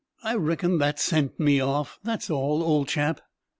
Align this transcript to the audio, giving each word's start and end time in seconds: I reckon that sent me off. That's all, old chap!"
I 0.23 0.33
reckon 0.33 0.79
that 0.79 0.99
sent 0.99 1.39
me 1.39 1.59
off. 1.59 1.99
That's 2.03 2.31
all, 2.31 2.63
old 2.63 2.87
chap!" 2.87 3.21